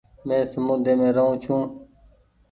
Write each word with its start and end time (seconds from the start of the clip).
مين 0.27 0.39
سامونڊي 0.53 0.93
مين 0.99 1.11
رهون 1.17 1.35
ڇون۔ 1.43 1.61